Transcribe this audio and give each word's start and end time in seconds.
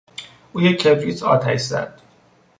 او 0.53 0.61
یک 0.61 0.81
کبریت 0.81 1.23
آتش 1.23 1.59
زد. 1.61 2.01